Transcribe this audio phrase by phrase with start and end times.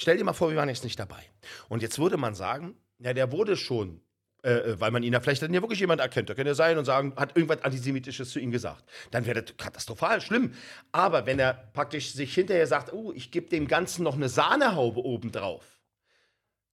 [0.00, 1.22] Stell dir mal vor, wir waren jetzt nicht dabei.
[1.68, 4.00] Und jetzt würde man sagen, ja, der wurde schon,
[4.42, 6.30] äh, äh weil man ihn ja vielleicht dann ja wirklich jemand erkennt.
[6.30, 8.82] Da könnte er sein und sagen, hat irgendwas Antisemitisches zu ihm gesagt.
[9.10, 10.54] Dann wäre das katastrophal, schlimm.
[10.90, 15.04] Aber wenn er praktisch sich hinterher sagt, oh, ich gebe dem Ganzen noch eine Sahnehaube
[15.04, 15.82] obendrauf,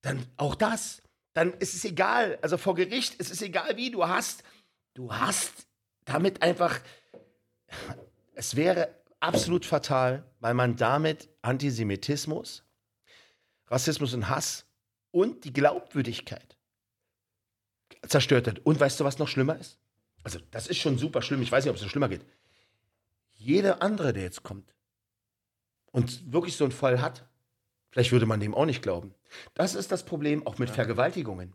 [0.03, 1.01] dann auch das.
[1.33, 2.39] Dann ist es egal.
[2.41, 4.41] Also vor Gericht ist es egal, wie du hast.
[4.93, 5.67] Du hast
[6.05, 6.79] damit einfach.
[8.35, 12.63] Es wäre absolut fatal, weil man damit Antisemitismus
[13.67, 14.65] Rassismus und Hass
[15.11, 16.57] und die Glaubwürdigkeit
[18.07, 18.59] zerstört hat.
[18.59, 19.79] Und weißt du, was noch schlimmer ist?
[20.23, 21.41] Also, das ist schon super schlimm.
[21.41, 22.25] Ich weiß nicht, ob es noch schlimmer geht.
[23.33, 24.73] Jeder andere, der jetzt kommt
[25.91, 27.27] und wirklich so einen Fall hat,
[27.91, 29.13] vielleicht würde man dem auch nicht glauben.
[29.53, 31.53] Das ist das Problem auch mit Vergewaltigungen.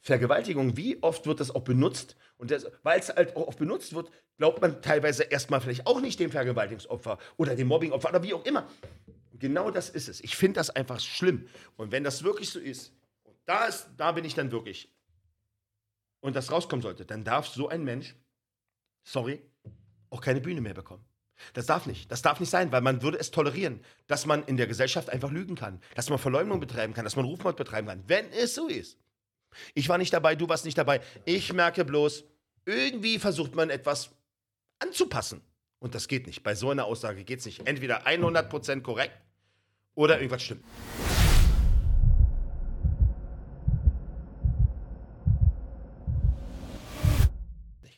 [0.00, 2.16] Vergewaltigung, wie oft wird das auch benutzt?
[2.36, 2.50] Und
[2.82, 6.32] weil es halt auch oft benutzt wird, glaubt man teilweise erstmal vielleicht auch nicht dem
[6.32, 8.68] Vergewaltigungsopfer oder dem Mobbingopfer oder wie auch immer.
[9.42, 10.20] Genau das ist es.
[10.20, 11.48] Ich finde das einfach schlimm.
[11.76, 12.92] Und wenn das wirklich so ist,
[13.44, 14.88] da, ist, da bin ich dann wirklich,
[16.20, 18.14] und das rauskommen sollte, dann darf so ein Mensch,
[19.02, 19.42] sorry,
[20.10, 21.04] auch keine Bühne mehr bekommen.
[21.54, 22.08] Das darf nicht.
[22.12, 25.32] Das darf nicht sein, weil man würde es tolerieren, dass man in der Gesellschaft einfach
[25.32, 28.68] lügen kann, dass man Verleumdung betreiben kann, dass man Rufmord betreiben kann, wenn es so
[28.68, 28.96] ist.
[29.74, 31.00] Ich war nicht dabei, du warst nicht dabei.
[31.24, 32.22] Ich merke bloß,
[32.64, 34.10] irgendwie versucht man etwas
[34.78, 35.42] anzupassen.
[35.80, 36.44] Und das geht nicht.
[36.44, 37.66] Bei so einer Aussage geht es nicht.
[37.66, 39.18] Entweder 100% korrekt
[39.94, 40.64] oder irgendwas stimmt.